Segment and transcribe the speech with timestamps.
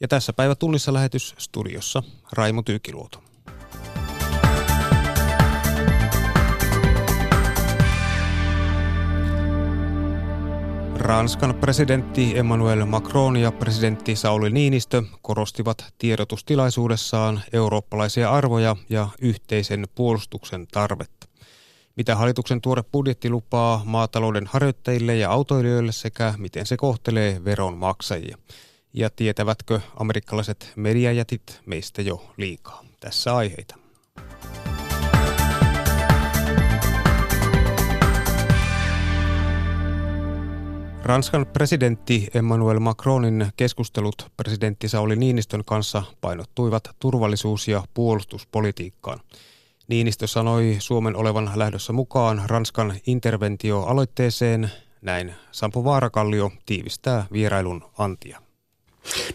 [0.00, 2.02] Ja tässä päivä tunnissa lähetys studiossa
[2.32, 3.22] Raimo Tyykiluoto.
[10.94, 20.66] Ranskan presidentti Emmanuel Macron ja presidentti Sauli Niinistö korostivat tiedotustilaisuudessaan eurooppalaisia arvoja ja yhteisen puolustuksen
[20.66, 21.28] tarvetta.
[21.96, 28.36] Mitä hallituksen tuore budjetti lupaa maatalouden harjoittajille ja autoilijoille sekä miten se kohtelee veronmaksajia.
[28.98, 32.84] Ja tietävätkö amerikkalaiset mediajätit meistä jo liikaa?
[33.00, 33.76] Tässä aiheita.
[41.02, 49.20] Ranskan presidentti Emmanuel Macronin keskustelut presidentti Sauli Niinistön kanssa painottuivat turvallisuus- ja puolustuspolitiikkaan.
[49.88, 54.70] Niinistö sanoi Suomen olevan lähdössä mukaan Ranskan interventioaloitteeseen.
[55.02, 58.45] Näin Sampo Vaarakallio tiivistää vierailun antia.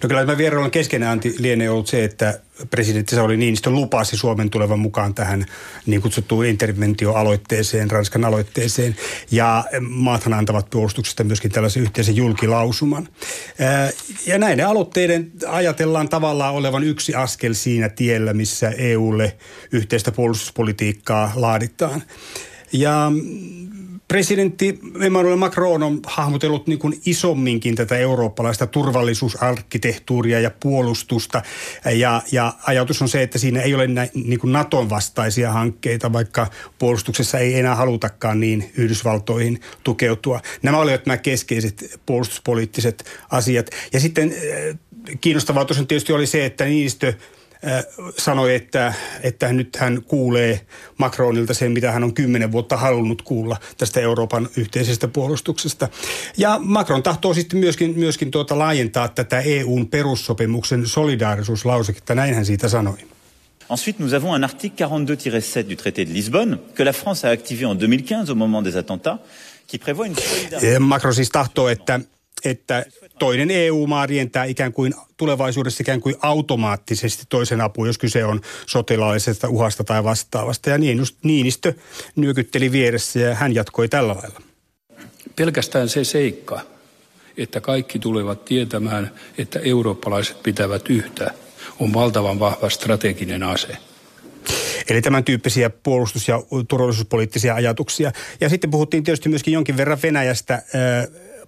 [0.04, 2.40] No kyllä tämä vierailun keskeinen anti lienee ollut se, että
[2.70, 5.46] presidentti Sauli Niinistö lupasi Suomen tulevan mukaan tähän
[5.86, 8.96] niin kutsuttuun interventioaloitteeseen, Ranskan aloitteeseen.
[9.32, 13.08] Ja maathan antavat puolustuksesta myöskin tällaisen yhteisen julkilausuman.
[14.26, 19.38] Ja näiden aloitteiden ajatellaan tavallaan olevan yksi askel siinä tiellä, missä EUlle
[19.72, 22.04] yhteistä puolustuspolitiikkaa laaditaan.
[22.74, 23.12] Ja
[24.12, 31.42] presidentti Emmanuel Macron on hahmotellut niin kuin isomminkin tätä eurooppalaista turvallisuusarkkitehtuuria ja puolustusta.
[31.96, 36.14] Ja, ja ajatus on se, että siinä ei ole nä, niin kuin Naton vastaisia hankkeita,
[36.14, 36.48] vaikka
[36.80, 40.42] puolustuksessa ei enää halutakaan niin Yhdysvaltoihin tukeutua.
[40.62, 43.70] Nämä olivat nämä keskeiset puolustuspoliittiset asiat.
[43.94, 44.80] Ja sitten äh,
[45.22, 47.14] kiinnostavaa tosiaan tietysti oli se, että Niinistö–
[48.18, 50.62] sanoi, että, että nyt hän kuulee
[50.98, 55.90] Macronilta sen, mitä hän on kymmenen vuotta halunnut kuulla tästä Euroopan yhteisestä puolustuksesta.
[56.38, 62.70] Ja Macron tahtoo sitten myöskin, myöskin tuota laajentaa tätä EUn perussopimuksen solidaarisuuslauseketta, näin hän siitä
[62.70, 62.98] sanoi.
[63.72, 67.66] Ensuite, nous avons un article 42-7 du traité de Lisbonne que la France a activé
[67.66, 69.18] en 2015 au moment des attentats,
[69.68, 70.80] qui prévoit une solidarité.
[70.80, 72.00] Macron siis tahtoo, että
[72.46, 72.86] että
[73.20, 79.50] toinen EU-maa rientää ikään kuin tulevaisuudessa ikään kuin automaattisesti toisen apuun, jos kyse on sotilaallisesta
[79.50, 80.70] uhasta tai vastaavasta.
[80.70, 81.74] Ja niin just Niinistö
[82.16, 84.42] nyökytteli vieressä ja hän jatkoi tällä lailla.
[85.36, 86.62] Pelkästään se seikka,
[87.38, 91.34] että kaikki tulevat tietämään, että eurooppalaiset pitävät yhtä,
[91.80, 93.78] on valtavan vahva strateginen ase.
[94.90, 98.12] Eli tämän tyyppisiä puolustus- ja turvallisuuspoliittisia ajatuksia.
[98.42, 100.62] Ja sitten puhuttiin tietysti myöskin jonkin verran Venäjästä.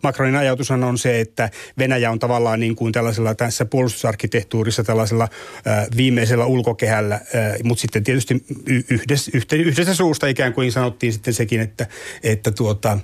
[0.03, 5.24] Macronin ajatus on se, että Venäjä on tavallaan niin kuin tällaisella tässä puolustusarkkitehtuurissa tällaisella
[5.68, 7.22] äh, viimeisellä ulkokehällä, äh,
[7.64, 8.46] mutta sitten tietysti
[8.90, 11.88] yhdessä, yhdessä suusta ikään kuin sanottiin sitten sekin, että,
[12.24, 13.00] että tuota,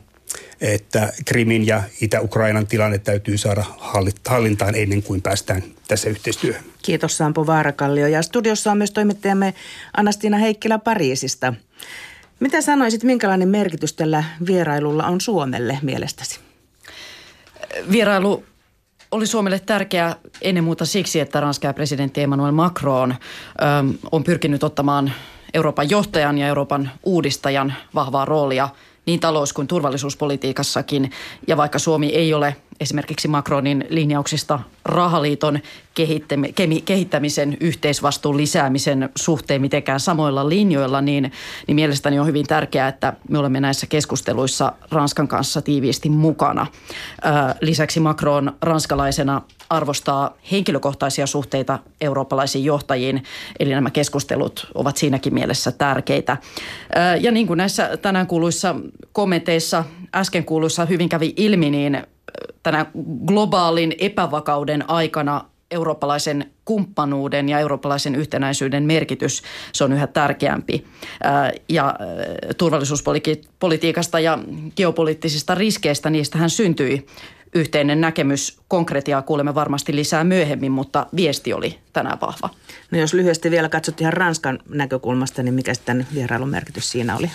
[0.62, 3.64] että Krimin ja Itä-Ukrainan tilanne täytyy saada
[4.26, 6.64] hallintaan ennen kuin päästään tässä yhteistyöhön.
[6.82, 8.08] Kiitos Sampo Vaarakallio.
[8.08, 9.54] Ja studiossa on myös toimittajamme
[9.98, 11.54] Anastina Heikkilä Pariisista.
[12.40, 16.49] Mitä sanoisit, minkälainen merkitys tällä vierailulla on Suomelle mielestäsi?
[17.92, 18.44] Vierailu
[19.12, 23.16] oli Suomelle tärkeä ennen muuta siksi, että Ranskan presidentti Emmanuel Macron
[24.12, 25.14] on pyrkinyt ottamaan
[25.54, 28.70] Euroopan johtajan ja Euroopan uudistajan vahvaa roolia–
[29.10, 31.12] niin talous- kuin turvallisuuspolitiikassakin.
[31.48, 35.60] Ja vaikka Suomi ei ole esimerkiksi Macronin linjauksista rahaliiton
[36.86, 41.32] kehittämisen, yhteisvastuun lisäämisen suhteen mitenkään samoilla linjoilla, niin,
[41.68, 46.68] niin mielestäni on hyvin tärkeää, että me olemme näissä keskusteluissa Ranskan kanssa tiiviisti mukana.
[47.62, 53.24] Lisäksi Macron ranskalaisena arvostaa henkilökohtaisia suhteita eurooppalaisiin johtajiin,
[53.60, 56.38] eli nämä keskustelut ovat siinäkin mielessä tärkeitä.
[57.20, 58.76] Ja niin kuin näissä tänään kuuluissa
[59.12, 59.84] kommenteissa
[60.16, 62.04] äsken kuuluissa hyvin kävi ilmi, niin
[62.64, 62.86] tänä
[63.26, 69.42] globaalin epävakauden aikana eurooppalaisen kumppanuuden ja eurooppalaisen yhtenäisyyden merkitys,
[69.74, 70.86] se on yhä tärkeämpi.
[71.70, 71.96] Ja
[72.58, 74.40] turvallisuuspolitiikasta ja
[74.76, 77.06] geopoliittisista riskeistä, niistähän syntyi
[77.56, 78.60] yhteinen näkemys.
[78.68, 82.50] Konkretiaa kuulemme varmasti lisää myöhemmin, mutta viesti oli tänään vahva.
[82.92, 87.30] No jos lyhyesti vielä katsot ihan Ranskan näkökulmasta, niin mikä sitten vierailun merkitys siinä oli?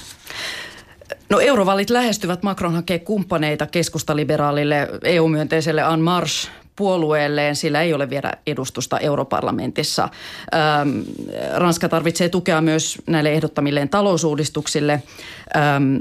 [1.29, 2.43] No eurovalit lähestyvät.
[2.43, 10.09] Macron hakee kumppaneita keskustaliberaalille EU-myönteiselle En Marche puolueelleen, sillä ei ole vielä edustusta europarlamentissa.
[10.55, 11.01] Ähm,
[11.55, 15.03] Ranska tarvitsee tukea myös näille ehdottamilleen talousuudistuksille,
[15.57, 15.97] ähm,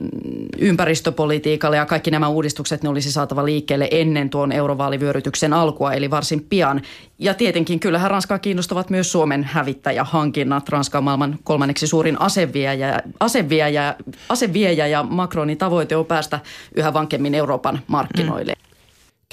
[0.58, 6.46] ympäristöpolitiikalle ja kaikki nämä uudistukset ne olisi saatava liikkeelle ennen tuon eurovaalivyörytyksen alkua, eli varsin
[6.50, 6.82] pian.
[7.20, 10.70] Ja tietenkin kyllähän Ranskaa kiinnostavat myös Suomen hävittäjähankinnat.
[10.70, 13.96] Ranska on maailman kolmanneksi suurin aseviejä, aseviejä,
[14.30, 16.40] aseviejä ja Macronin tavoite on päästä
[16.76, 18.54] yhä vankemmin Euroopan markkinoille.
[18.58, 18.63] Mm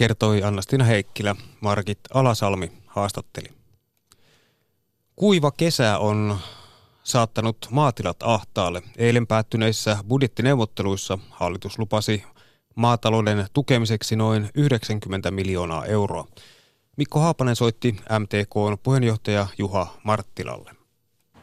[0.00, 1.37] kertoi Annastina Heikkilä.
[1.61, 3.49] Markit Alasalmi haastatteli.
[5.17, 6.37] Kuiva kesä on
[7.02, 8.82] saattanut maatilat ahtaalle.
[8.99, 12.25] Eilen päättyneissä budjettineuvotteluissa hallitus lupasi
[12.76, 16.26] maatalouden tukemiseksi noin 90 miljoonaa euroa.
[16.97, 20.70] Mikko Haapanen soitti MTKn puheenjohtaja Juha Marttilalle.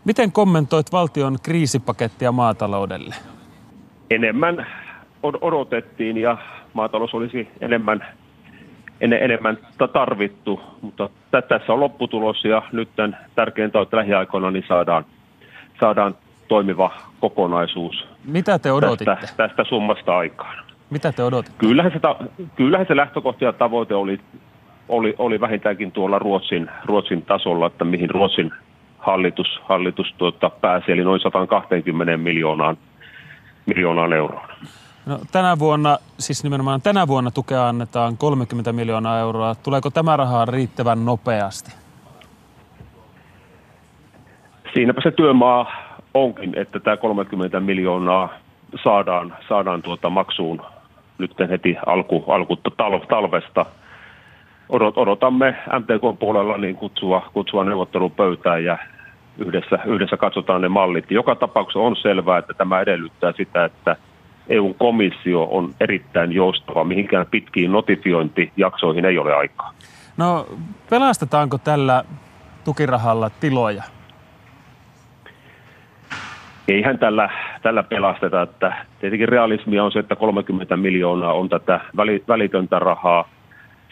[0.05, 3.15] Miten kommentoit valtion kriisipakettia maataloudelle?
[4.11, 4.67] Enemmän
[5.23, 6.37] odotettiin ja
[6.73, 8.17] maatalous olisi enemmän,
[9.01, 9.57] enemmän
[9.93, 12.89] tarvittu, mutta tässä on lopputulos ja nyt
[13.35, 15.05] tärkeintä on, että lähiaikoina niin saadaan,
[15.79, 16.15] saadaan
[16.47, 19.05] toimiva kokonaisuus Mitä te odotitte?
[19.05, 20.63] Tästä, tästä summasta aikaan.
[20.89, 21.57] Mitä te odotitte?
[21.57, 21.99] Kyllähän se,
[22.55, 24.19] kyllähän se lähtökohta ja tavoite oli,
[24.89, 28.51] oli, oli vähintäänkin tuolla Ruotsin, Ruotsin tasolla, että mihin Ruotsin
[28.97, 32.77] hallitus, hallitus tuota, pääsi, eli noin 120 miljoonaan,
[33.65, 34.49] miljoonaan euroon.
[35.07, 39.55] No, tänä vuonna, siis nimenomaan tänä vuonna tukea annetaan 30 miljoonaa euroa.
[39.55, 41.71] Tuleeko tämä rahaa riittävän nopeasti?
[44.73, 45.71] Siinäpä se työmaa
[46.13, 48.29] onkin, että tämä 30 miljoonaa
[48.83, 50.61] saadaan, saadaan tuota maksuun
[51.17, 52.57] nyt heti alku, alku
[53.07, 53.65] talvesta.
[54.69, 58.77] Odotamme MTK puolella niin kutsua, kutsua neuvottelupöytään ja
[59.37, 61.11] yhdessä, yhdessä katsotaan ne mallit.
[61.11, 63.95] Joka tapauksessa on selvää, että tämä edellyttää sitä, että
[64.49, 66.83] EU-komissio on erittäin joustava.
[66.83, 69.73] Mihinkään pitkiin notifiointijaksoihin ei ole aikaa.
[70.17, 70.47] No
[70.89, 72.03] pelastetaanko tällä
[72.63, 73.83] tukirahalla tiloja?
[76.67, 77.29] Eihän tällä,
[77.61, 78.41] tällä pelasteta.
[78.41, 81.79] Että tietenkin realismia on se, että 30 miljoonaa on tätä
[82.27, 83.29] välitöntä rahaa.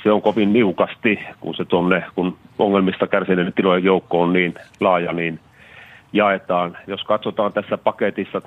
[0.04, 5.14] Se on kovin niukasti, kun se tuonne, kun ongelmista kärsineiden tilojen joukko on niin laaja,
[5.14, 5.40] niin
[6.14, 6.78] jaetaan.
[6.88, 8.42] Jos katsotaan tässä paketissa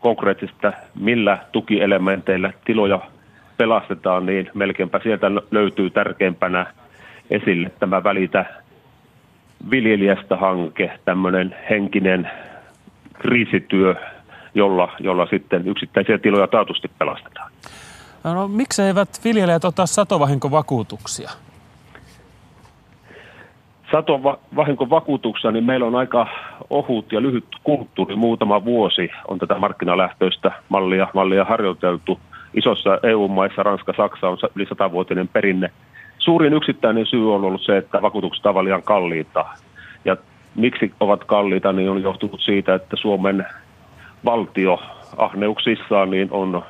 [0.00, 3.00] konkreettista, millä tukielementeillä tiloja
[3.56, 6.66] pelastetaan, niin melkeinpä sieltä löytyy tärkeimpänä
[7.30, 8.44] esille tämä Välitä
[9.70, 12.30] viljelijästä hanke, tämmöinen henkinen
[13.12, 13.94] kriisityö,
[14.54, 17.52] jolla, jolla sitten yksittäisiä tiloja taatusti pelastetaan.
[18.24, 21.30] No, no miksi eivät viljelijät ota satovahinkovakuutuksia?
[23.92, 26.26] Satovahinkovakuutuksia, niin meillä on aika
[26.70, 28.16] ohut ja lyhyt kulttuuri.
[28.16, 32.20] Muutama vuosi on tätä markkinalähtöistä mallia, mallia harjoiteltu.
[32.54, 35.70] Isossa EU-maissa, Ranska, Saksa on yli satavuotinen perinne.
[36.18, 39.44] Suurin yksittäinen syy on ollut se, että vakuutukset ovat liian kalliita.
[40.04, 40.16] Ja
[40.54, 43.46] miksi ovat kalliita, niin on johtunut siitä, että Suomen
[44.24, 44.82] valtio
[45.16, 46.62] ahneuksissaan niin on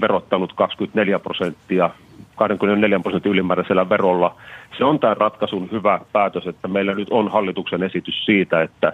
[0.00, 1.90] verottanut 24 prosenttia
[2.36, 4.36] 24 prosentin ylimääräisellä verolla.
[4.78, 8.92] Se on tämän ratkaisun hyvä päätös, että meillä nyt on hallituksen esitys siitä, että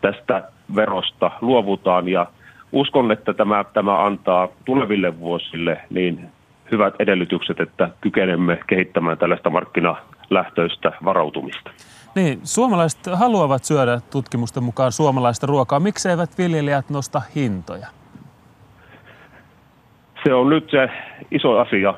[0.00, 2.26] tästä verosta luovutaan ja
[2.72, 6.28] uskon, että tämä, tämä antaa tuleville vuosille niin
[6.70, 11.70] hyvät edellytykset, että kykenemme kehittämään tällaista markkinalähtöistä varautumista.
[12.14, 15.80] Niin, suomalaiset haluavat syödä tutkimusten mukaan suomalaista ruokaa.
[15.80, 17.86] Miksi eivät viljelijät nosta hintoja?
[20.24, 20.88] Se on nyt se
[21.30, 21.94] iso asia,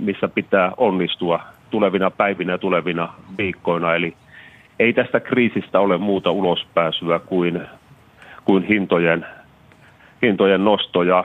[0.00, 1.40] missä pitää onnistua
[1.70, 3.94] tulevina päivinä ja tulevina viikkoina.
[3.94, 4.14] Eli
[4.78, 7.62] ei tästä kriisistä ole muuta ulospääsyä kuin,
[8.44, 9.26] kuin hintojen,
[10.22, 11.02] hintojen nosto.
[11.02, 11.24] Ja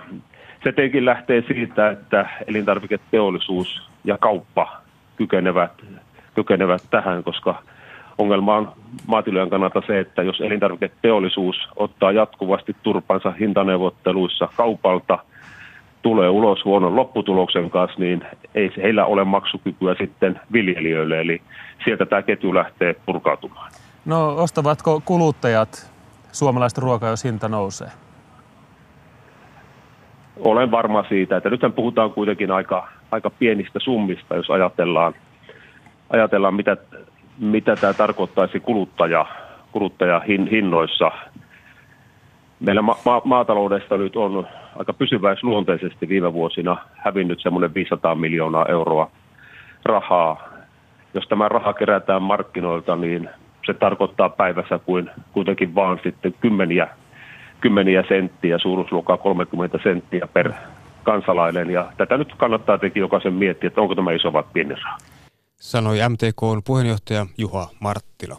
[0.63, 4.81] se tietenkin lähtee siitä, että elintarviketeollisuus ja kauppa
[5.15, 5.71] kykenevät,
[6.35, 7.55] kykenevät tähän, koska–
[8.17, 8.71] ongelma on
[9.07, 15.19] maatilojen kannalta se, että jos elintarviketeollisuus ottaa jatkuvasti turpansa hintaneuvotteluissa kaupalta,
[16.05, 18.21] tulee ulos huonon lopputuloksen kanssa, niin
[18.55, 21.21] ei heillä ole maksukykyä sitten viljelijöille.
[21.21, 21.41] Eli
[21.83, 23.71] sieltä tämä ketju lähtee purkautumaan.
[24.05, 25.91] No ostavatko kuluttajat
[26.31, 27.87] suomalaista ruokaa, jos hinta nousee?
[30.37, 35.13] Olen varma siitä, että nythän puhutaan kuitenkin aika, aika pienistä summista, jos ajatellaan,
[36.09, 36.77] ajatellaan mitä
[37.39, 39.25] mitä tämä tarkoittaisi kuluttaja,
[39.71, 41.11] kuluttajahinnoissa.
[42.65, 49.11] Meillä ma- ma- maataloudesta nyt on aika pysyväisluonteisesti viime vuosina hävinnyt semmoinen 500 miljoonaa euroa
[49.85, 50.49] rahaa.
[51.13, 53.29] Jos tämä raha kerätään markkinoilta, niin
[53.65, 56.87] se tarkoittaa päivässä kuin kuitenkin vaan sitten kymmeniä,
[57.61, 60.53] kymmeniä senttiä, suuruusluokkaa 30 senttiä per
[61.03, 61.69] kansalainen.
[61.69, 64.97] Ja tätä nyt kannattaa tietenkin jokaisen miettiä, että onko tämä iso vai pieni raha
[65.65, 68.37] sanoi MTKn puheenjohtaja Juha Marttila.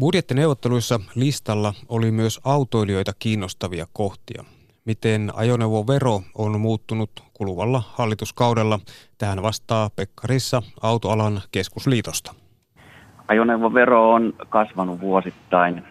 [0.00, 4.44] Budjettineuvotteluissa listalla oli myös autoilijoita kiinnostavia kohtia.
[4.84, 8.78] Miten ajoneuvovero on muuttunut kuluvalla hallituskaudella?
[9.18, 12.34] Tähän vastaa Pekka Rissa Autoalan keskusliitosta.
[13.28, 15.84] Ajoneuvovero on kasvanut vuosittain.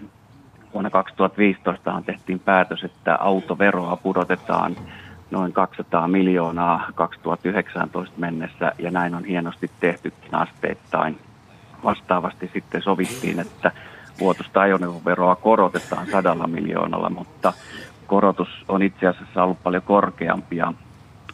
[0.74, 4.76] Vuonna 2015 tehtiin päätös, että autoveroa pudotetaan
[5.32, 11.20] noin 200 miljoonaa 2019 mennessä ja näin on hienosti tehtykin asteittain.
[11.84, 13.72] vastaavasti sitten sovittiin, että
[14.20, 17.54] vuotuista ajoneuvoveroa korotetaan sadalla miljoonalla, mutta
[18.08, 20.74] korotus on itse asiassa ollut paljon korkeampi ja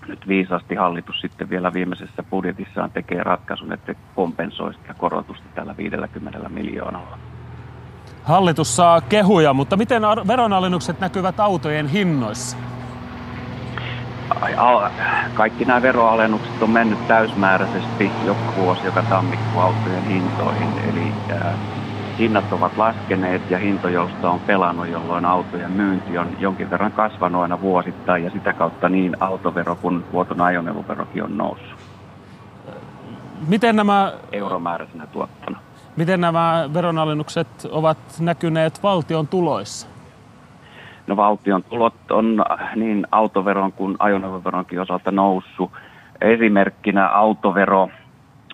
[0.08, 6.50] nyt viisaasti hallitus sitten vielä viimeisessä budjetissaan tekee ratkaisun, että kompensoi sitä korotusta tällä 50
[6.50, 7.18] miljoonalla.
[8.24, 12.58] Hallitus saa kehuja, mutta miten veronalennukset näkyvät autojen hinnoissa?
[15.34, 20.68] Kaikki nämä veroalennukset on mennyt täysmääräisesti joka vuosi, joka tammikuun autojen hintoihin.
[20.90, 21.14] Eli
[22.18, 27.62] hinnat ovat laskeneet ja hintojousto on pelannut, jolloin autojen myynti on jonkin verran kasvanut aina
[27.62, 31.80] vuosittain ja sitä kautta niin autovero kuin vuoton ajoneuvoverokin on noussut.
[33.48, 34.14] Miten nämä...
[34.32, 35.60] Euromääräisenä tuottona.
[35.96, 39.88] Miten nämä veronalennukset ovat näkyneet valtion tuloissa?
[41.08, 45.72] No valtion tulot on niin autoveron kuin ajoneuvoveronkin osalta noussut.
[46.22, 47.90] Esimerkkinä autovero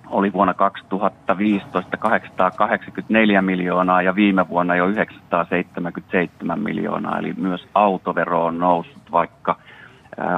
[0.09, 8.59] oli vuonna 2015 884 miljoonaa ja viime vuonna jo 977 miljoonaa, eli myös autovero on
[8.59, 9.55] noussut, vaikka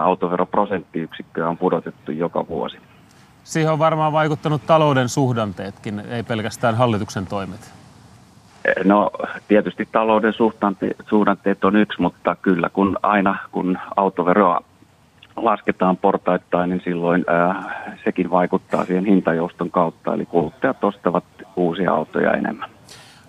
[0.01, 2.77] autoveroprosenttiyksikkö on pudotettu joka vuosi.
[3.43, 7.73] Siihen on varmaan vaikuttanut talouden suhdanteetkin, ei pelkästään hallituksen toimet.
[8.83, 9.11] No
[9.47, 10.33] tietysti talouden
[11.09, 14.61] suhdanteet on yksi, mutta kyllä kun aina kun autoveroa
[15.45, 21.23] lasketaan portaittain, niin silloin ää, sekin vaikuttaa siihen hintajouston kautta, eli kuluttajat ostavat
[21.55, 22.69] uusia autoja enemmän.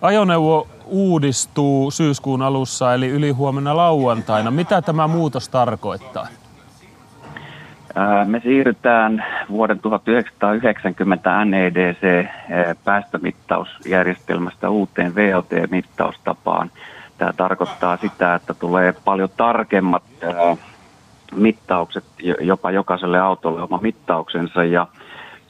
[0.01, 4.51] Ajoneuvo uudistuu syyskuun alussa, eli yli huomenna lauantaina.
[4.51, 6.27] Mitä tämä muutos tarkoittaa?
[8.25, 12.27] Me siirrytään vuoden 1990 NEDC
[12.83, 16.71] päästömittausjärjestelmästä uuteen VLT-mittaustapaan.
[17.17, 20.03] Tämä tarkoittaa sitä, että tulee paljon tarkemmat
[21.35, 22.03] mittaukset,
[22.41, 24.87] jopa jokaiselle autolle oma mittauksensa ja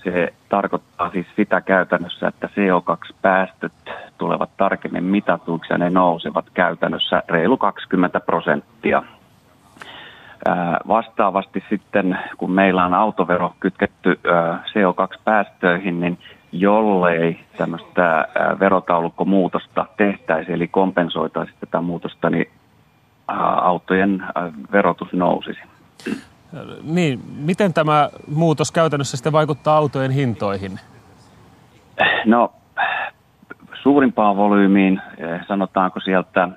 [0.03, 3.73] se tarkoittaa siis sitä käytännössä, että CO2-päästöt
[4.17, 9.03] tulevat tarkemmin mitatuiksi ja ne nousevat käytännössä reilu 20 prosenttia.
[10.87, 14.19] Vastaavasti sitten, kun meillä on autovero kytketty
[14.67, 16.17] CO2-päästöihin, niin
[16.51, 18.27] jollei tämmöistä
[18.59, 22.51] verotaulukkomuutosta tehtäisi, eli kompensoitaisiin tätä muutosta, niin
[23.61, 24.23] autojen
[24.71, 25.61] verotus nousisi.
[26.83, 30.79] Niin, miten tämä muutos käytännössä sitten vaikuttaa autojen hintoihin?
[32.25, 32.53] No,
[33.83, 36.49] suurimpaan volyymiin, eh, sanotaanko sieltä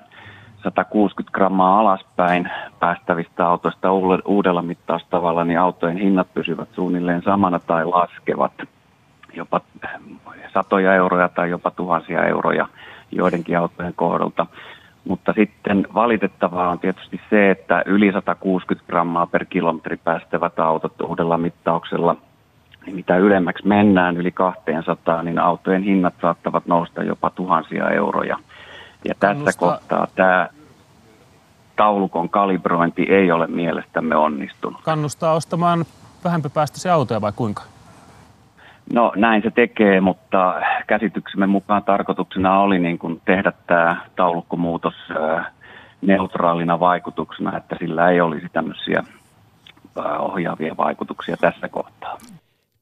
[0.63, 2.49] 160 grammaa alaspäin
[2.79, 3.91] päästävistä autoista
[4.25, 8.51] uudella mittaustavalla, niin autojen hinnat pysyvät suunnilleen samana tai laskevat
[9.33, 9.61] jopa
[10.53, 12.67] satoja euroja tai jopa tuhansia euroja
[13.11, 14.45] joidenkin autojen kohdalta.
[15.07, 21.37] Mutta sitten valitettavaa on tietysti se, että yli 160 grammaa per kilometri päästävät autot uudella
[21.37, 22.15] mittauksella,
[22.85, 28.37] niin mitä ylemmäksi mennään yli 200, niin autojen hinnat saattavat nousta jopa tuhansia euroja.
[29.05, 30.49] Ja tässä kohtaa tämä
[31.75, 34.81] taulukon kalibrointi ei ole mielestämme onnistunut.
[34.81, 35.85] Kannustaa ostamaan
[36.23, 37.63] vähempipäästöisiä autoja vai kuinka?
[38.93, 44.93] No näin se tekee, mutta käsityksemme mukaan tarkoituksena oli niin kuin tehdä tämä taulukkomuutos
[46.01, 49.03] neutraalina vaikutuksena, että sillä ei olisi tämmöisiä
[50.19, 52.17] ohjaavia vaikutuksia tässä kohtaa.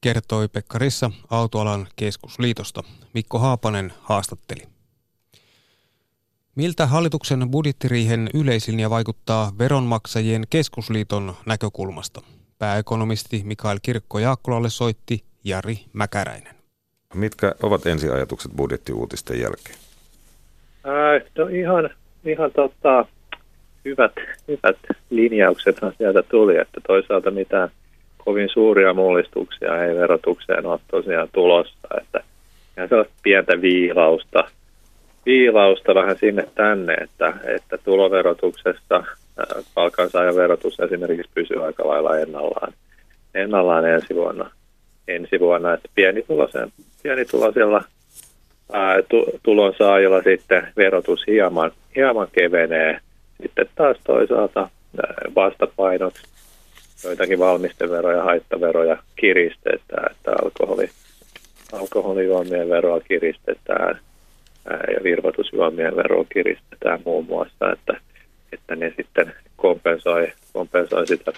[0.00, 2.82] Kertoi Pekka Rissa Autoalan keskusliitosta.
[3.14, 4.62] Mikko Haapanen haastatteli.
[6.54, 12.20] Miltä hallituksen budjettiriihen yleislinja vaikuttaa veronmaksajien keskusliiton näkökulmasta?
[12.58, 16.54] Pääekonomisti Mikael Kirkko-Jaakkolalle soitti Jari Mäkäräinen.
[17.14, 19.78] Mitkä ovat ensiajatukset budjettiuutisten jälkeen?
[20.84, 21.90] Ää, no ihan,
[22.24, 23.06] ihan tota,
[23.84, 24.12] hyvät,
[24.48, 24.76] hyvät
[25.10, 27.68] linjauksethan sieltä tuli, että toisaalta mitään
[28.18, 32.20] kovin suuria mullistuksia ei verotukseen ole tosiaan tulossa, että
[32.76, 34.44] ihan sellaista pientä viilausta,
[35.26, 39.04] viilausta vähän sinne tänne, että, että tuloverotuksessa
[39.74, 42.72] palkansaajan verotus esimerkiksi pysyy aika lailla ennallaan,
[43.34, 44.50] ennallaan ensi vuonna–
[45.08, 47.84] ensi vuonna, että pienituloisen, pienituloisella
[48.72, 53.00] ää, tu, tulonsaajilla sitten verotus hieman, hieman kevenee.
[53.42, 54.68] Sitten taas toisaalta
[55.34, 56.14] vastapainot,
[57.04, 60.90] joitakin valmisteveroja, haittaveroja kiristetään, että alkoholi,
[61.72, 64.00] alkoholijuomien veroa kiristetään
[64.70, 68.00] ää, ja virvoitusjuomien veroa kiristetään muun muassa, että,
[68.52, 71.32] että ne sitten kompensoi, kompensoi sitä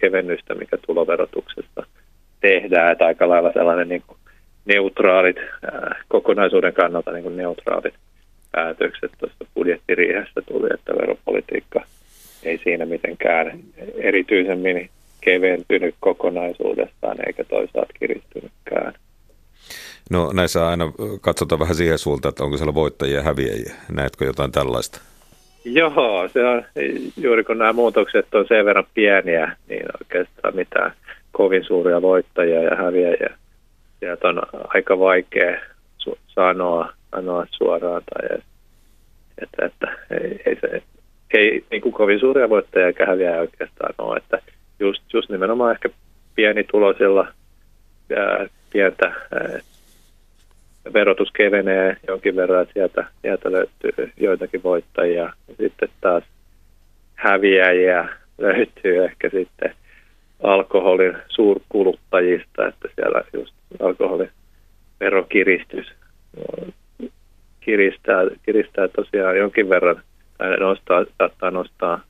[0.00, 1.86] kevennystä, mikä tuloverotuksesta
[2.40, 4.18] tehdään, että aika lailla sellainen niin kuin
[4.64, 5.36] neutraalit,
[6.08, 7.94] kokonaisuuden kannalta niin kuin neutraalit
[8.52, 11.80] päätökset tuosta budjettiriihestä tuli, että veropolitiikka
[12.42, 13.58] ei siinä mitenkään
[13.94, 14.90] erityisemmin
[15.20, 18.92] keventynyt kokonaisuudestaan eikä toisaalta kiristynytkään.
[20.10, 23.74] No näissä aina katsotaan vähän siihen suuntaan, että onko siellä voittajia ja häviäjiä.
[23.92, 25.00] Näetkö jotain tällaista?
[25.64, 26.64] Joo, se on
[27.16, 30.92] juuri kun nämä muutokset on sen verran pieniä, niin oikeastaan mitään
[31.36, 33.36] kovin suuria voittajia ja häviäjiä.
[34.00, 34.42] Sieltä on
[34.74, 35.60] aika vaikea
[35.98, 38.38] su- sanoa, sanoa suoraan tai
[39.42, 40.82] että, että ei, ei, se,
[41.34, 44.16] ei niin kuin kovin suuria voittajia eikä häviäjiä oikeastaan ole.
[44.16, 44.38] Että
[44.80, 45.88] just, just nimenomaan ehkä
[46.34, 47.28] pienituloisilla
[48.16, 49.58] ää, pientä ää,
[50.94, 55.32] verotus kevenee jonkin verran, että sieltä, sieltä löytyy joitakin voittajia.
[55.56, 56.24] Sitten taas
[57.14, 59.74] häviäjiä löytyy ehkä sitten
[60.42, 64.30] alkoholin suurkuluttajista, että siellä just alkoholin
[65.00, 65.86] verokiristys
[67.60, 70.02] kiristää, kiristää tosiaan jonkin verran,
[70.38, 72.00] tai nostaa, saattaa nostaa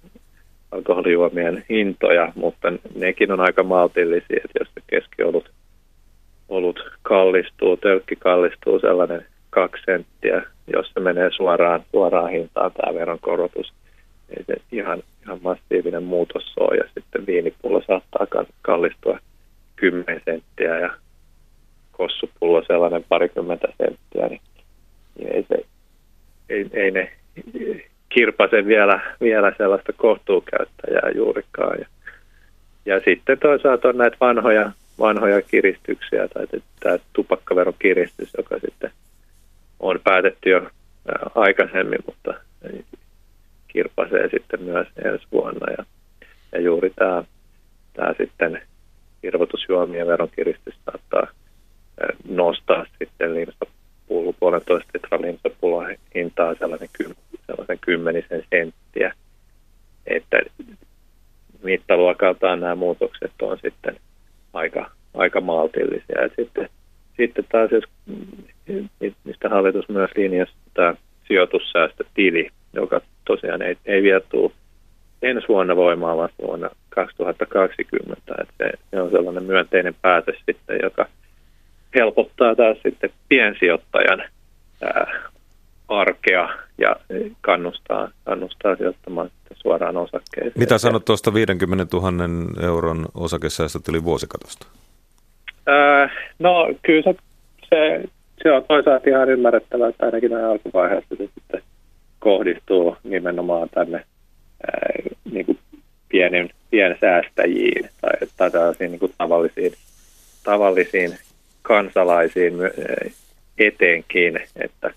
[0.70, 5.50] alkoholijuomien hintoja, mutta nekin on aika maltillisia, että jos keskiolut
[6.48, 10.42] olut kallistuu, tölkki kallistuu sellainen kaksi senttiä,
[10.72, 13.72] jos se menee suoraan, suoraan hintaan tämä veronkorotus.
[14.30, 19.18] Ei se ihan, ihan massiivinen muutos ole ja sitten viinipullo saattaa kallistua
[19.76, 20.90] 10 senttiä ja
[21.92, 24.40] kossupullo sellainen parikymmentä senttiä, niin,
[25.18, 25.66] niin ei, se,
[26.48, 27.12] ei, ei ne
[28.08, 31.78] kirpase vielä, vielä sellaista kohtuukäyttäjää juurikaan.
[31.78, 31.86] Ja,
[32.86, 36.46] ja sitten toisaalta on näitä vanhoja vanhoja kiristyksiä tai
[36.80, 38.90] tämä tupakkaveron kiristys, joka sitten
[39.80, 40.70] on päätetty jo
[41.34, 42.34] aikaisemmin, mutta
[43.76, 45.72] kirpasee sitten myös ensi vuonna.
[45.78, 45.84] Ja,
[46.52, 47.24] ja juuri tämä,
[47.92, 48.62] tämä sitten
[49.22, 51.26] kirvotusjuomien veronkiristys saattaa
[52.28, 56.88] nostaa sitten limsapullo, puolentoista litran limsapullon hintaa sellainen,
[57.46, 59.14] sellaisen kymmenisen senttiä.
[60.06, 60.40] Että
[61.62, 63.96] mittaluokaltaan nämä muutokset on sitten
[64.52, 66.22] aika, aika maltillisia.
[66.24, 66.68] Et sitten,
[67.16, 67.84] sitten taas, jos,
[69.24, 70.94] mistä hallitus myös linjasi tämä
[71.28, 72.50] sijoitussäästötili,
[73.96, 74.50] ei, vielä tule
[75.22, 78.34] ensi vuonna voimaan, vaan vuonna 2020.
[78.42, 81.06] Et se, se on sellainen myönteinen päätös sitten, joka
[81.94, 84.22] helpottaa taas sitten piensijoittajan
[84.82, 85.22] ää,
[85.88, 86.96] arkea ja
[87.40, 90.52] kannustaa, kannustaa sijoittamaan suoraan osakkeeseen.
[90.58, 92.10] Mitä sanot tuosta 50 000
[92.66, 94.66] euron osakesäästötilin vuosikatosta?
[95.68, 97.14] Öö, no kyllä se,
[97.68, 98.02] se,
[98.42, 101.62] se on toisaalta ihan ymmärrettävää, että ainakin näin alkuvaiheessa se sitten
[102.26, 104.92] kohdistuu nimenomaan tänne ää,
[105.32, 105.58] niin kuin
[106.08, 109.72] pienin, piensäästäjiin tai, tai tällaisiin niin kuin tavallisiin,
[110.44, 111.18] tavallisiin
[111.62, 112.54] kansalaisiin
[113.58, 114.90] etenkin, että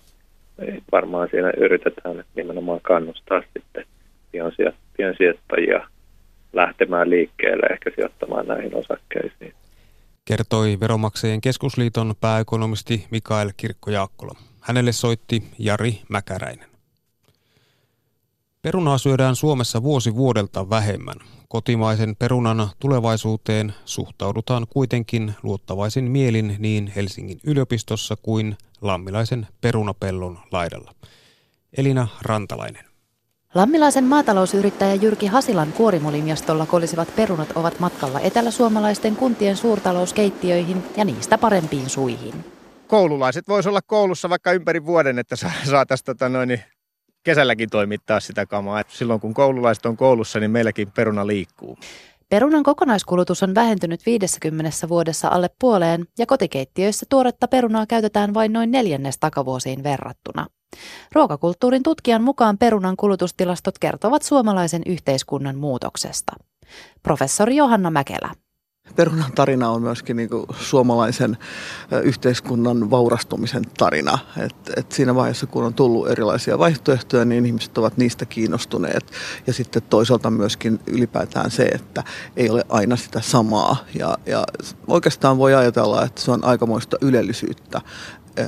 [0.92, 3.84] varmaan siinä yritetään nimenomaan kannustaa sitten
[4.96, 5.88] piensijoittajia
[6.52, 9.54] lähtemään liikkeelle ehkä sijoittamaan näihin osakkeisiin.
[10.24, 14.38] Kertoi Veromaksajien keskusliiton pääekonomisti Mikael Kirkko-Jaakkola.
[14.60, 16.69] Hänelle soitti Jari Mäkäräinen.
[18.62, 21.16] Perunaa syödään Suomessa vuosi vuodelta vähemmän.
[21.48, 30.94] Kotimaisen perunan tulevaisuuteen suhtaudutaan kuitenkin luottavaisin mielin niin Helsingin yliopistossa kuin Lammilaisen perunapellon laidalla.
[31.76, 32.84] Elina Rantalainen.
[33.54, 41.90] Lammilaisen maatalousyrittäjä Jyrki Hasilan kuorimolinjastolla kolisivat perunat ovat matkalla eteläsuomalaisten kuntien suurtalouskeittiöihin ja niistä parempiin
[41.90, 42.44] suihin.
[42.86, 46.60] Koululaiset voisi olla koulussa vaikka ympäri vuoden, että saa, saa tästä tota noin,
[47.22, 48.82] kesälläkin toimittaa sitä kamaa.
[48.88, 51.78] Silloin kun koululaiset on koulussa, niin meilläkin peruna liikkuu.
[52.28, 58.70] Perunan kokonaiskulutus on vähentynyt 50 vuodessa alle puoleen ja kotikeittiöissä tuoretta perunaa käytetään vain noin
[58.70, 60.46] neljännes takavuosiin verrattuna.
[61.12, 66.32] Ruokakulttuurin tutkijan mukaan perunan kulutustilastot kertovat suomalaisen yhteiskunnan muutoksesta.
[67.02, 68.30] Professori Johanna Mäkelä.
[68.96, 71.36] Perunan tarina on myöskin niin kuin suomalaisen
[72.02, 74.18] yhteiskunnan vaurastumisen tarina.
[74.38, 79.12] Et, et siinä vaiheessa, kun on tullut erilaisia vaihtoehtoja, niin ihmiset ovat niistä kiinnostuneet.
[79.46, 82.04] Ja sitten toisaalta myöskin ylipäätään se, että
[82.36, 83.76] ei ole aina sitä samaa.
[83.94, 84.44] Ja, ja
[84.86, 87.80] oikeastaan voi ajatella, että se on aikamoista ylellisyyttä,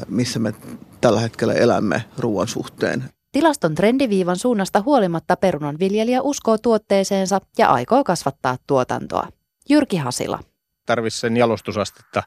[0.09, 0.55] missä me
[1.01, 3.05] tällä hetkellä elämme ruoan suhteen.
[3.33, 9.29] Tilaston trendiviivan suunnasta huolimatta perunan viljelijä uskoo tuotteeseensa ja aikoo kasvattaa tuotantoa.
[9.73, 10.39] Jyrki Hasila.
[10.87, 12.23] Tarvitsisi sen jalostusastetta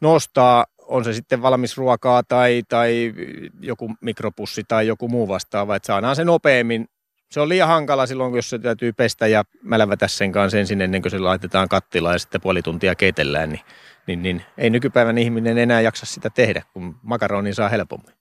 [0.00, 3.14] nostaa, on se sitten valmis ruokaa tai, tai
[3.60, 6.88] joku mikropussi tai joku muu vastaava, että saadaan se nopeammin.
[7.30, 11.02] Se on liian hankala silloin, jos se täytyy pestä ja mälävätä sen kanssa ensin ennen
[11.02, 13.60] kuin se laitetaan kattilaan ja sitten puoli tuntia keitellään, niin,
[14.06, 18.14] niin, niin ei nykypäivän ihminen enää jaksa sitä tehdä, kun makaronin saa helpommin.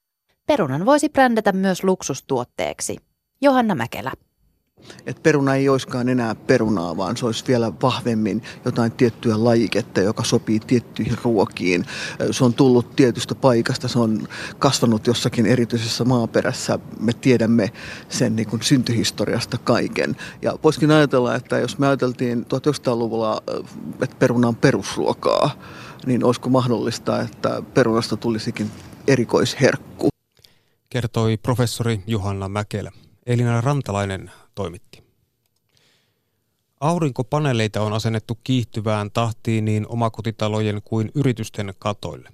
[0.46, 2.98] Perunan voisi brändätä myös luksustuotteeksi.
[3.42, 4.12] Johanna Mäkelä
[5.06, 10.24] Että peruna ei olisikaan enää perunaa, vaan se olisi vielä vahvemmin jotain tiettyä lajiketta, joka
[10.24, 11.86] sopii tiettyihin ruokiin.
[12.32, 14.28] Se on tullut tietystä paikasta, se on
[14.60, 16.80] kasvanut jossakin erityisessä maaperässä.
[17.00, 17.72] Me tiedämme
[18.10, 20.16] sen niin kuin syntyhistoriasta kaiken.
[20.42, 23.44] Ja voisikin ajatella, että jos me ajateltiin 1900-luvulla,
[24.02, 25.52] että peruna on perusruokaa,
[26.06, 28.72] niin olisiko mahdollista, että perunasta tulisikin
[29.08, 30.10] erikoisherkku?
[30.90, 32.92] Kertoi professori Johanna Mäkelä.
[33.26, 35.04] Elina Rantalainen toimitti.
[36.80, 42.30] Aurinkopaneeleita on asennettu kiihtyvään tahtiin niin omakotitalojen kuin yritysten katoille.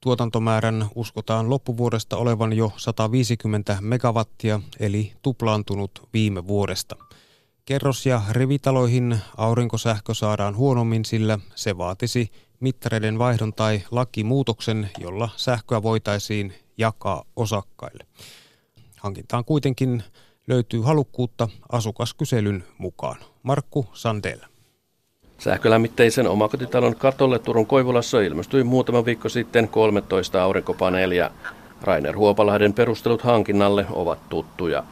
[0.00, 6.96] Tuotantomäärän uskotaan loppuvuodesta olevan jo 150 megawattia, eli tuplaantunut viime vuodesta.
[7.64, 15.82] Kerros- ja rivitaloihin aurinkosähkö saadaan huonommin, sillä se vaatisi mittareiden vaihdon tai lakimuutoksen, jolla sähköä
[15.82, 18.06] voitaisiin jakaa osakkaille.
[18.96, 20.02] Hankintaan kuitenkin
[20.46, 23.16] löytyy halukkuutta asukaskyselyn mukaan.
[23.42, 24.38] Markku Sandel.
[25.38, 31.30] Sähkölämmitteisen omakotitalon katolle Turun Koivulassa ilmestyi muutama viikko sitten 13 aurinkopaneelia.
[31.82, 34.84] Rainer Huopalahden perustelut hankinnalle ovat tuttuja.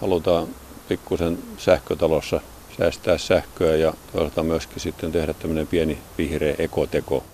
[0.00, 0.46] Halutaan
[0.88, 2.40] pikkusen sähkötalossa
[2.78, 7.24] säästää sähköä ja toisaalta myöskin sitten tehdä tämmöinen pieni vihreä ekoteko.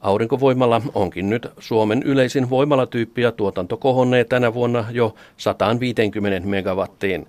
[0.00, 7.26] Aurinkovoimalla onkin nyt Suomen yleisin voimalatyyppi ja tuotanto kohonnee tänä vuonna jo 150 megawattiin.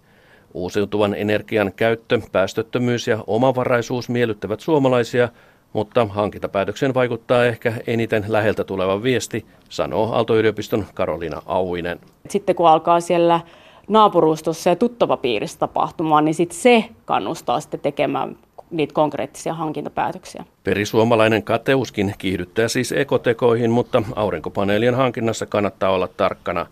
[0.54, 5.30] Uusiutuvan energian käyttö, päästöttömyys ja omavaraisuus miellyttävät suomalaisia,
[5.74, 12.00] mutta hankintapäätöksen vaikuttaa ehkä eniten läheltä tuleva viesti, sanoo Aalto-yliopiston Karolina Auinen.
[12.30, 13.42] Sitten kun alkaa siellä
[13.88, 18.36] naapurustossa ja tuttavapiirissä tapahtumaan, niin sit se kannustaa sitten tekemään
[18.72, 20.46] niitä konkreettisia hankintapäätöksiä.
[20.64, 26.66] Perisuomalainen kateuskin kiihdyttää siis ekotekoihin, mutta aurinkopaneelien hankinnassa kannattaa olla tarkkana.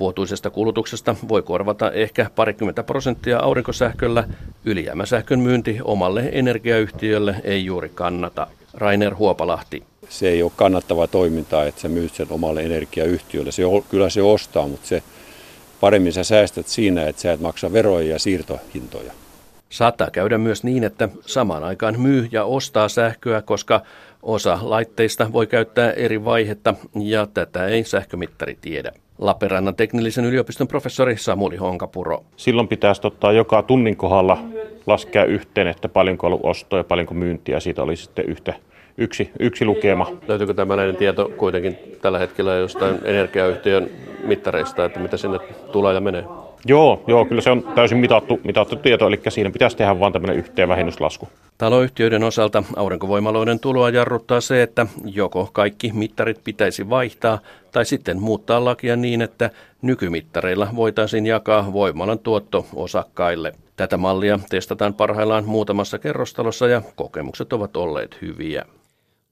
[0.00, 4.24] Vuotuisesta kulutuksesta voi korvata ehkä parikymmentä prosenttia aurinkosähköllä.
[4.64, 8.46] Ylijäämäsähkön myynti omalle energiayhtiölle ei juuri kannata.
[8.74, 9.82] Rainer Huopalahti.
[10.08, 13.52] Se ei ole kannattavaa toimintaa, että sä myyt sen omalle energiayhtiölle.
[13.52, 15.02] Se, kyllä se ostaa, mutta se
[15.80, 19.12] paremmin sä säästät siinä, että sä et maksa veroja ja siirtohintoja.
[19.68, 23.80] Saattaa käydä myös niin, että samaan aikaan myy ja ostaa sähköä, koska
[24.22, 28.92] osa laitteista voi käyttää eri vaihetta ja tätä ei sähkömittari tiedä.
[29.18, 32.24] Lappeenrannan teknillisen yliopiston professori Samuli Honkapuro.
[32.36, 34.38] Silloin pitäisi ottaa joka tunnin kohdalla
[34.86, 37.60] laskea yhteen, että paljonko on ollut ostoja ja paljonko myyntiä.
[37.60, 38.54] Siitä oli sitten yhtä,
[38.98, 40.06] yksi, yksi lukema.
[40.28, 43.90] Löytyykö tämmöinen tieto kuitenkin tällä hetkellä jostain energiayhtiön
[44.24, 45.38] mittareista, että mitä sinne
[45.72, 46.24] tulee ja menee?
[46.64, 50.36] Joo, joo, kyllä se on täysin mitattu, mitattu tieto, eli siinä pitäisi tehdä vain tämmöinen
[50.36, 51.28] yhteen vähennyslasku.
[51.58, 57.38] Taloyhtiöiden osalta aurinkovoimaloiden tuloa jarruttaa se, että joko kaikki mittarit pitäisi vaihtaa
[57.72, 59.50] tai sitten muuttaa lakia niin, että
[59.82, 63.54] nykymittareilla voitaisiin jakaa voimalan tuotto osakkaille.
[63.76, 68.64] Tätä mallia testataan parhaillaan muutamassa kerrostalossa ja kokemukset ovat olleet hyviä.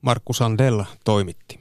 [0.03, 1.61] Markku Sandella toimitti.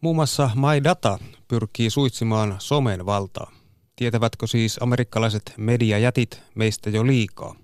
[0.00, 3.52] Muun muassa MyData pyrkii suitsimaan somen valtaa.
[3.96, 7.54] Tietävätkö siis amerikkalaiset mediajätit meistä jo liikaa?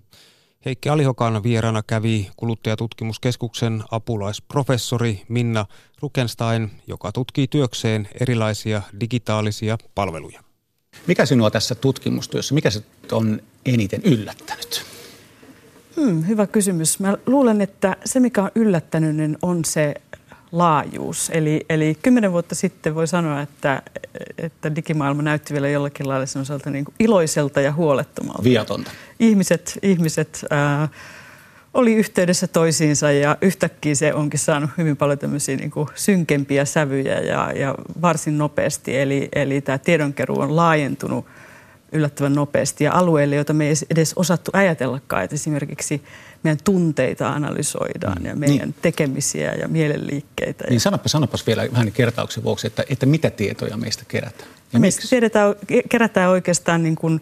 [0.65, 5.67] Heikki Alihokan vieraana kävi kuluttajatutkimuskeskuksen apulaisprofessori Minna
[6.01, 10.43] Rukenstein, joka tutkii työkseen erilaisia digitaalisia palveluja.
[11.07, 14.85] Mikä sinua tässä tutkimustyössä, mikä se on eniten yllättänyt?
[15.97, 17.01] Hmm, hyvä kysymys.
[17.01, 19.95] Mä luulen, että se mikä on yllättänyt niin on se
[20.53, 21.31] laajuus.
[21.35, 23.83] Eli, eli kymmenen vuotta sitten voi sanoa, että,
[24.39, 28.45] että digimaailma näytti vielä jollakin lailla semmoiselta niin iloiselta ja huolettomalta.
[28.45, 28.91] Viatonta.
[29.21, 30.89] Ihmiset, ihmiset ää,
[31.75, 37.21] oli yhteydessä toisiinsa ja yhtäkkiä se onkin saanut hyvin paljon tämmöisiä niin kuin synkempiä sävyjä
[37.21, 38.99] ja, ja varsin nopeasti.
[38.99, 41.27] Eli, eli tämä tiedonkeruu on laajentunut
[41.93, 45.25] yllättävän nopeasti ja alueille, joita me ei edes osattu ajatellakaan.
[45.25, 46.03] Että esimerkiksi
[46.43, 48.27] meidän tunteita analysoidaan mm.
[48.27, 48.75] ja meidän niin.
[48.83, 50.65] tekemisiä ja mielenliikkeitä.
[50.71, 54.51] Niin sanoppa, sanopas vielä vähän kertauksen vuoksi, että, että mitä tietoja meistä kerätään?
[54.73, 55.55] Ja meistä tiedetään,
[55.89, 57.21] kerätään oikeastaan niin kuin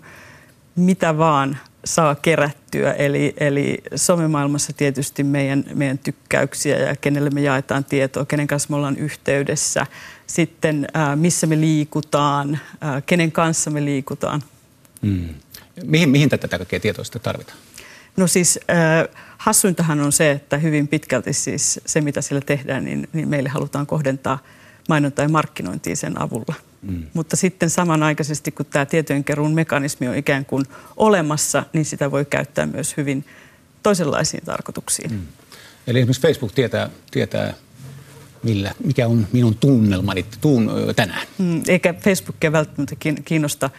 [0.77, 2.93] mitä vaan saa kerättyä.
[2.93, 8.77] Eli, eli somemaailmassa tietysti meidän, meidän tykkäyksiä ja kenelle me jaetaan tietoa, kenen kanssa me
[8.77, 9.87] ollaan yhteydessä.
[10.27, 14.43] Sitten ää, missä me liikutaan, ää, kenen kanssa me liikutaan.
[15.03, 15.29] Mm.
[15.85, 17.59] Mihin, mihin tätä kaikkea tietoa sitten tarvitaan?
[18.17, 19.09] No siis äh,
[19.39, 23.87] hassuintahan on se, että hyvin pitkälti siis se, mitä sillä tehdään, niin, niin meille halutaan
[23.87, 24.39] kohdentaa
[24.89, 26.55] mainontaa ja markkinointia sen avulla.
[26.83, 27.03] Mm.
[27.15, 30.65] Mutta sitten samanaikaisesti, kun tämä tietojenkeruun mekanismi on ikään kuin
[30.97, 33.25] olemassa, niin sitä voi käyttää myös hyvin
[33.83, 35.13] toisenlaisiin tarkoituksiin.
[35.13, 35.27] Mm.
[35.87, 37.55] Eli esimerkiksi Facebook tietää, tietää
[38.43, 41.27] millä, mikä on minun tunnelmani tuun, tänään.
[41.39, 43.71] Mm, eikä Facebookia välttämättä kiinnosta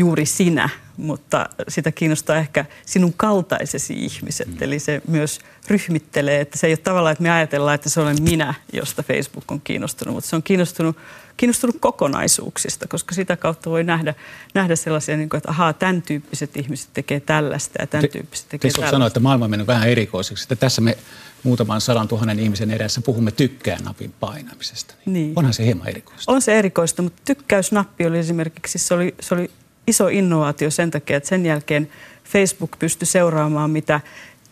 [0.00, 4.48] juuri sinä, mutta sitä kiinnostaa ehkä sinun kaltaisesi ihmiset.
[4.48, 4.56] Mm.
[4.60, 8.22] Eli se myös ryhmittelee, että se ei ole tavallaan, että me ajatellaan, että se olen
[8.22, 10.96] minä, josta Facebook on kiinnostunut, mutta se on kiinnostunut,
[11.36, 14.14] kiinnostunut kokonaisuuksista, koska sitä kautta voi nähdä,
[14.54, 18.70] nähdä sellaisia, niin kuin, että ahaa, tämän tyyppiset ihmiset tekee tällaista ja tämän tyyppiset tekee
[18.70, 18.94] tällaista.
[18.94, 20.98] sanoa, että maailma on mennyt vähän erikoiseksi, että tässä me
[21.42, 24.94] muutaman sadan tuhannen ihmisen edessä puhumme tykkää-napin painamisesta.
[25.06, 25.32] Niin.
[25.36, 26.32] Onhan se hieman erikoista.
[26.32, 29.50] On se erikoista, mutta tykkäysnappi oli esimerkiksi, se oli, se oli
[29.86, 31.88] iso innovaatio sen takia, että sen jälkeen
[32.24, 34.00] Facebook pystyi seuraamaan, mitä,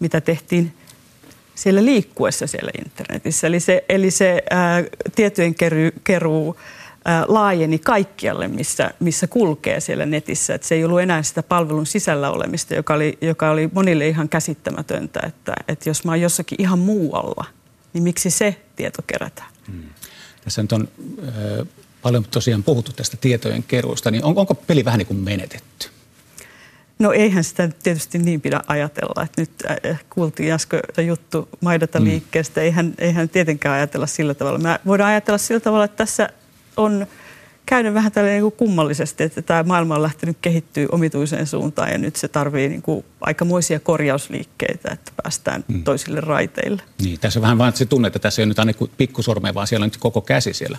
[0.01, 0.73] mitä tehtiin
[1.55, 3.47] siellä liikkuessa siellä internetissä.
[3.47, 6.57] Eli se, eli se ää, tietojen keruu, keruu
[7.05, 10.55] ää, laajeni kaikkialle, missä, missä kulkee siellä netissä.
[10.55, 14.29] Et se ei ollut enää sitä palvelun sisällä olemista, joka oli, joka oli monille ihan
[14.29, 17.45] käsittämätöntä, että, että jos mä oon jossakin ihan muualla,
[17.93, 19.51] niin miksi se tieto kerätään?
[19.73, 19.83] Hmm.
[20.45, 20.88] Tässä nyt on
[21.29, 21.67] äh,
[22.03, 25.89] paljon tosiaan puhuttu tästä tietojen keruusta, niin on, onko peli vähän niin kuin menetetty?
[26.99, 29.51] No eihän sitä tietysti niin pidä ajatella, että nyt
[29.91, 32.65] äh, kuultiin äsken juttu maidata liikkeestä, mm.
[32.65, 34.59] eihän, eihän tietenkään ajatella sillä tavalla.
[34.59, 36.29] Me voidaan ajatella sillä tavalla, että tässä
[36.77, 37.07] on
[37.67, 42.17] käynyt vähän tällainen niin kummallisesti, että tämä maailma on lähtenyt kehittyä omituiseen suuntaan ja nyt
[42.17, 45.85] se tarvii niin kuin aikamoisia korjausliikkeitä, että päästään mm.
[45.85, 46.83] toisille raiteille.
[47.03, 49.85] Niin, tässä vähän vaan se tunne, että tässä ei ole nyt aina pikkusormeja, vaan siellä
[49.85, 50.79] on nyt koko käsi siellä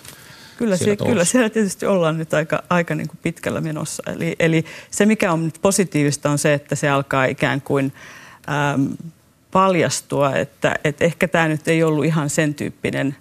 [0.60, 4.02] Kyllä, siellä, se, kyllä siellä tietysti ollaan nyt aika, aika niin kuin pitkällä menossa.
[4.06, 7.92] Eli, eli se, mikä on nyt positiivista, on se, että se alkaa ikään kuin
[8.74, 8.88] äm,
[9.50, 13.16] paljastua, että, että ehkä tämä nyt ei ollut ihan sen tyyppinen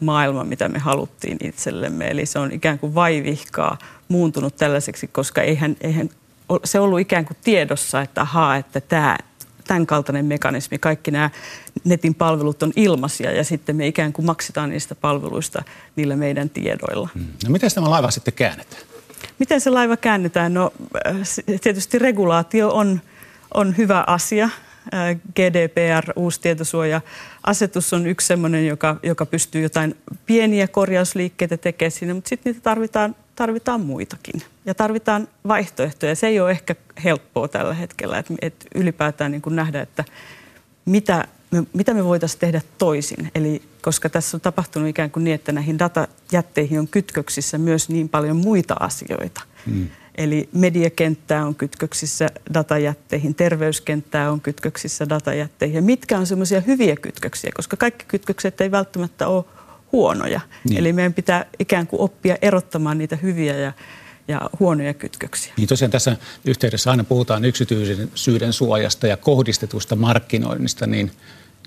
[0.00, 2.08] maailma, mitä me haluttiin itsellemme.
[2.08, 6.10] Eli se on ikään kuin vaivihkaa muuntunut tällaiseksi, koska eihän, eihän
[6.64, 9.18] se ollut ikään kuin tiedossa, että ahaa, että tämä
[9.70, 10.78] tämän kaltainen mekanismi.
[10.78, 11.30] Kaikki nämä
[11.84, 15.62] netin palvelut on ilmaisia ja sitten me ikään kuin maksetaan niistä palveluista
[15.96, 17.08] niillä meidän tiedoilla.
[17.14, 17.26] Hmm.
[17.44, 18.82] No miten tämä laiva sitten käännetään?
[19.38, 20.54] Miten se laiva käännetään?
[20.54, 20.72] No
[21.06, 21.16] äh,
[21.60, 23.00] tietysti regulaatio on,
[23.54, 24.48] on hyvä asia.
[25.36, 32.28] GDPR, uusi tietosuoja-asetus on yksi sellainen, joka, joka pystyy jotain pieniä korjausliikkeitä tekemään sinne, mutta
[32.28, 34.42] sitten niitä tarvitaan, tarvitaan muitakin.
[34.64, 36.14] Ja tarvitaan vaihtoehtoja.
[36.14, 40.04] Se ei ole ehkä helppoa tällä hetkellä, että, että ylipäätään niin nähdä, että
[40.84, 43.30] mitä me, mitä me voitaisiin tehdä toisin.
[43.34, 48.08] Eli koska tässä on tapahtunut ikään kuin niin, että näihin datajätteihin on kytköksissä myös niin
[48.08, 49.40] paljon muita asioita.
[49.66, 49.88] Mm.
[50.14, 55.76] Eli mediakenttää on kytköksissä datajätteihin, terveyskenttää on kytköksissä datajätteihin.
[55.76, 59.44] Ja mitkä on semmoisia hyviä kytköksiä, koska kaikki kytkökset ei välttämättä ole
[59.92, 60.40] huonoja.
[60.68, 60.78] Niin.
[60.78, 63.72] Eli meidän pitää ikään kuin oppia erottamaan niitä hyviä ja,
[64.28, 65.52] ja huonoja kytköksiä.
[65.56, 71.10] Niin tosiaan tässä yhteydessä aina puhutaan yksityisyyden suojasta ja kohdistetusta markkinoinnista, niin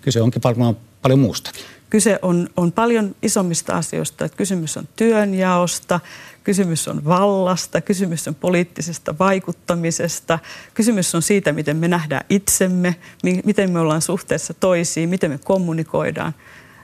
[0.02, 1.64] kyse onkin paljon, paljon muustakin.
[1.94, 4.26] Kyse on, on paljon isommista asioista.
[4.26, 6.00] Että kysymys on työnjaosta,
[6.44, 10.40] kysymys on vallasta, kysymys on poliittisesta vaikuttamisesta,
[10.74, 12.96] kysymys on siitä, miten me nähdään itsemme,
[13.46, 16.34] miten me ollaan suhteessa toisiin, miten me kommunikoidaan.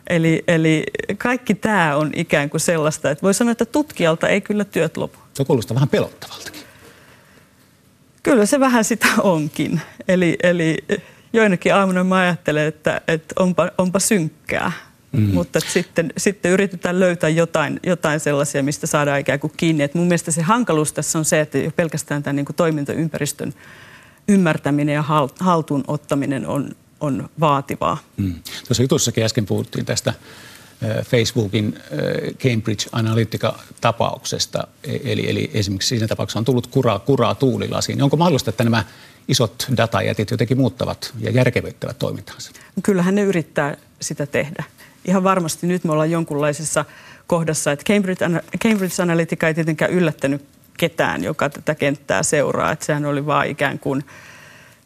[0.10, 0.84] Eli, eli
[1.18, 5.20] kaikki tämä on ikään kuin sellaista, että voi sanoa, että tutkijalta ei kyllä työt lopu.
[5.34, 6.62] Se kuulostaa vähän pelottavaltakin.
[8.24, 9.82] Kyllä se vähän sitä onkin.
[10.08, 10.78] Eli, eli
[11.34, 14.89] joinakin aamuna mä ajattelen, että, että onpa, onpa synkkää.
[15.12, 15.22] Mm.
[15.34, 19.84] Mutta sitten, sitten yritetään löytää jotain, jotain sellaisia, mistä saadaan ikään kuin kiinni.
[19.84, 23.54] Et mun mielestä se hankaluus tässä on se, että jo pelkästään tämän niin kuin toimintaympäristön
[24.28, 25.04] ymmärtäminen ja
[25.40, 27.98] haltuun ottaminen on, on vaativaa.
[28.18, 28.36] Mm.
[28.68, 30.14] Tuossa jutussakin äsken puhuttiin tästä
[31.04, 31.80] Facebookin
[32.40, 34.68] Cambridge Analytica-tapauksesta.
[34.84, 38.02] E, eli, eli esimerkiksi siinä tapauksessa on tullut kuraa, kuraa tuulilasiin.
[38.02, 38.84] Onko mahdollista, että nämä
[39.28, 42.52] isot datajätit jotenkin muuttavat ja järkevöittävät toimintaansa?
[42.84, 44.64] Kyllähän ne yrittää sitä tehdä.
[45.06, 46.86] Ihan varmasti nyt me ollaan jonkunlaisessa
[47.28, 48.26] kohdassa, että Cambridge,
[48.64, 50.46] Cambridge Analytica ei tietenkään yllättänyt
[50.78, 52.72] ketään, joka tätä kenttää seuraa.
[52.72, 54.04] Että sehän oli vaan ikään kuin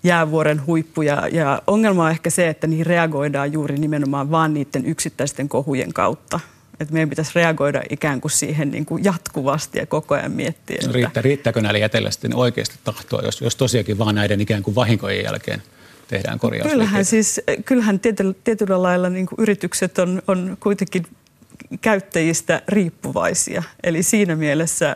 [0.03, 1.01] jäävuoren huippu.
[1.01, 5.93] Ja, ja ongelma on ehkä se, että niihin reagoidaan juuri nimenomaan vaan niiden yksittäisten kohujen
[5.93, 6.39] kautta.
[6.79, 10.77] Että meidän pitäisi reagoida ikään kuin siihen niin kuin jatkuvasti ja koko ajan miettiä.
[10.85, 14.75] No, riittää, riittääkö näille jätellä sitten oikeasti tahtoa, jos, jos tosiaankin vaan näiden ikään kuin
[14.75, 15.63] vahinkojen jälkeen
[16.13, 16.71] tehdään korjaus?
[16.71, 21.05] Kyllähän siis, kyllähän tietyllä, tietyllä lailla niin yritykset on, on kuitenkin
[21.81, 23.63] käyttäjistä riippuvaisia.
[23.83, 24.95] Eli siinä mielessä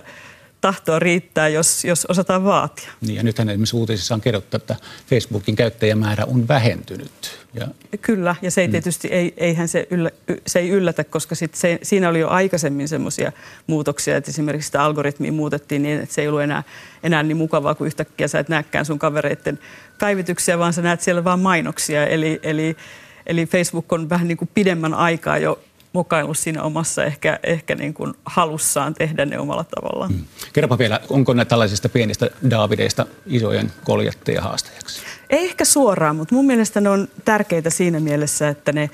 [0.61, 2.91] tahtoa riittää, jos, jos osataan vaatia.
[3.01, 4.75] Niin, ja nythän esimerkiksi uutisissa on kerrottu, että
[5.09, 7.37] Facebookin käyttäjämäärä on vähentynyt.
[7.53, 7.67] Ja...
[8.01, 8.71] Kyllä, ja se ei mm.
[8.71, 10.11] tietysti, ei, eihän se, yllä,
[10.47, 13.31] se ei yllätä, koska sit se, siinä oli jo aikaisemmin semmoisia
[13.67, 16.63] muutoksia, että esimerkiksi sitä algoritmia muutettiin niin, että se ei ollut enää,
[17.03, 19.59] enää niin mukavaa, kuin yhtäkkiä sä et näkään sun kavereiden
[19.99, 22.07] päivityksiä, vaan sä näet siellä vain mainoksia.
[22.07, 22.77] Eli, eli,
[23.25, 25.59] eli Facebook on vähän niin kuin pidemmän aikaa jo
[25.93, 30.11] mukaillut siinä omassa ehkä, ehkä niin kuin halussaan tehdä ne omalla tavallaan.
[30.11, 30.25] Hmm.
[30.53, 35.01] Kerropa vielä, onko ne tällaisista pienistä Daavideista isojen koljetteja haastajaksi?
[35.29, 38.89] Ei ehkä suoraan, mutta mun mielestä ne on tärkeitä siinä mielessä, että ne,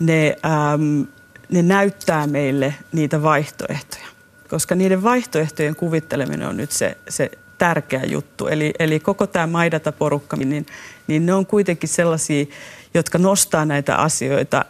[0.00, 1.02] ne, ähm,
[1.48, 4.06] ne näyttää meille niitä vaihtoehtoja.
[4.50, 8.46] Koska niiden vaihtoehtojen kuvitteleminen on nyt se, se tärkeä juttu.
[8.46, 10.66] Eli, eli koko tämä Maidata-porukka, niin,
[11.06, 12.46] niin ne on kuitenkin sellaisia,
[12.94, 14.64] jotka nostaa näitä asioita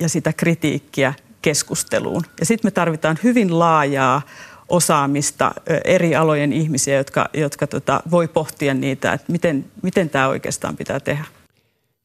[0.00, 2.22] ja sitä kritiikkiä keskusteluun.
[2.40, 4.22] Ja sitten me tarvitaan hyvin laajaa
[4.68, 5.52] osaamista,
[5.84, 11.00] eri alojen ihmisiä, jotka, jotka tota, voi pohtia niitä, että miten, miten tämä oikeastaan pitää
[11.00, 11.24] tehdä.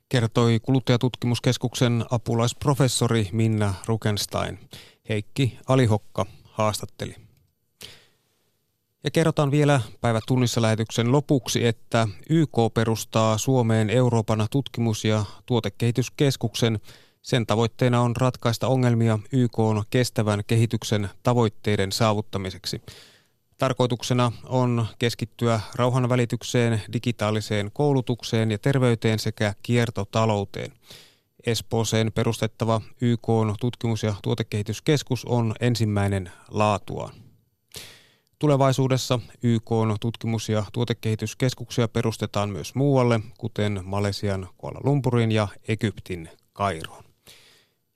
[0.09, 4.59] Kertoi kuluttajatutkimuskeskuksen apulaisprofessori Minna Rukenstein.
[5.09, 7.15] Heikki Alihokka haastatteli.
[9.03, 16.79] Ja kerrotaan vielä päivätunnissa lähetyksen lopuksi, että YK perustaa Suomeen Euroopan tutkimus- ja tuotekehityskeskuksen.
[17.25, 22.81] Sen tavoitteena on ratkaista ongelmia YK on kestävän kehityksen tavoitteiden saavuttamiseksi.
[23.57, 30.71] Tarkoituksena on keskittyä rauhanvälitykseen, digitaaliseen koulutukseen ja terveyteen sekä kiertotalouteen.
[31.45, 33.27] Espooseen perustettava YK
[33.59, 37.13] tutkimus- ja tuotekehityskeskus on ensimmäinen laatuaan.
[38.39, 47.04] Tulevaisuudessa YK tutkimus- ja tuotekehityskeskuksia perustetaan myös muualle, kuten Malesian Kuala Lumpurin ja Egyptin Kairoon.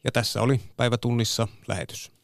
[0.03, 2.18] Ja tässä oli päivätunnissa lähetys.